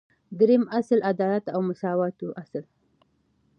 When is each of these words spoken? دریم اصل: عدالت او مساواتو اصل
دریم 0.39 0.63
اصل: 0.79 0.99
عدالت 1.11 1.45
او 1.55 1.61
مساواتو 1.69 2.27
اصل 2.41 2.63